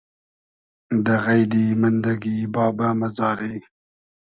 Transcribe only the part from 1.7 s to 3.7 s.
مئندئگی بابۂ مئزاری